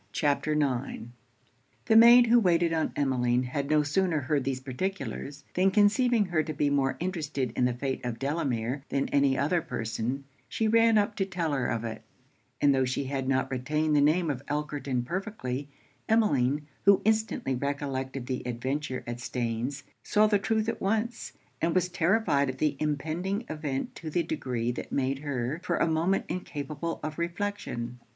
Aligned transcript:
CHAPTER 0.13 0.53
IX 0.53 1.09
The 1.85 1.95
maid 1.95 2.25
who 2.25 2.39
waited 2.39 2.73
on 2.73 2.91
Emmeline 2.95 3.43
had 3.43 3.69
no 3.69 3.83
sooner 3.83 4.21
heard 4.21 4.43
these 4.43 4.59
particulars, 4.59 5.43
than 5.53 5.69
conceiving 5.69 6.25
her 6.25 6.41
to 6.41 6.53
be 6.55 6.71
more 6.71 6.97
interested 6.99 7.53
in 7.55 7.65
the 7.65 7.73
fate 7.75 8.03
of 8.03 8.17
Delamere 8.17 8.81
than 8.89 9.09
any 9.09 9.37
other 9.37 9.61
person, 9.61 10.23
she 10.49 10.67
ran 10.67 10.97
up 10.97 11.15
to 11.17 11.25
tell 11.27 11.53
her 11.53 11.67
of 11.67 11.83
it; 11.83 12.01
and 12.59 12.73
tho' 12.73 12.83
she 12.83 13.03
had 13.03 13.29
not 13.29 13.51
retained 13.51 13.95
the 13.95 14.01
name 14.01 14.31
of 14.31 14.41
Elkerton 14.47 15.03
perfectly, 15.05 15.69
Emmeline, 16.09 16.65
who 16.85 17.03
instantly 17.05 17.53
recollected 17.53 18.25
the 18.25 18.41
adventure 18.47 19.03
at 19.05 19.19
Staines, 19.19 19.83
saw 20.01 20.25
the 20.25 20.39
truth 20.39 20.67
at 20.67 20.81
once; 20.81 21.33
and 21.61 21.75
was 21.75 21.89
terrified 21.89 22.49
at 22.49 22.57
the 22.57 22.75
impending 22.79 23.45
event 23.49 23.93
to 23.97 24.07
a 24.07 24.23
degree 24.23 24.71
that 24.71 24.91
made 24.91 25.19
her 25.19 25.61
for 25.63 25.77
a 25.77 25.85
moment 25.85 26.25
incapable 26.27 26.99
of 27.03 27.19
reflection. 27.19 27.99